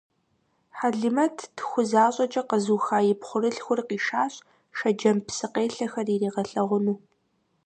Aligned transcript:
Хьэлимэт 0.77 1.37
«тху» 1.57 1.81
защӀэкӀэ 1.89 2.41
къэзыуха 2.49 2.99
и 3.11 3.13
пхъурылъхур 3.19 3.79
къишащ, 3.87 4.33
Шэджэм 4.77 5.17
псыкъелъэхэр 5.27 6.07
иригъэлъагъуну. 6.15 6.97